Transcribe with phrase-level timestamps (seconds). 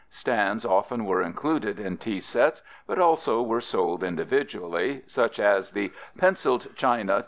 [0.09, 5.93] Stands often were included in tea sets but also were sold individually, such as the
[6.17, 7.19] "Pencil'd China